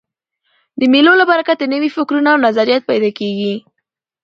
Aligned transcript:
د 0.79 0.81
مېلو 0.93 1.13
له 1.19 1.25
برکته 1.31 1.63
نوي 1.73 1.89
فکرونه 1.95 2.29
او 2.31 2.43
نظریات 2.47 2.83
پیدا 2.89 3.09
کېږي. 3.19 3.53